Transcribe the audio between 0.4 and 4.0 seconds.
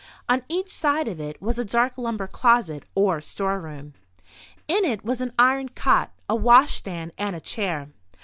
each side of it was a dark lumber closet or storeroom.